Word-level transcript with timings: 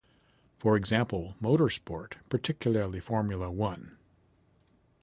For 0.57 0.75
example, 0.75 1.35
motorsport, 1.39 2.13
particularly 2.27 2.99
Formula 2.99 3.51
One. 3.51 3.97